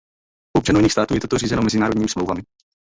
U 0.57 0.59
občanů 0.59 0.79
jiných 0.79 0.91
států 0.91 1.13
je 1.13 1.19
toto 1.19 1.37
řízeno 1.37 1.61
mezinárodními 1.61 2.09
smlouvami. 2.09 2.41